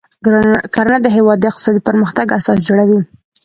[0.75, 2.99] کرنه د هیواد د اقتصادي پرمختګ اساس جوړوي.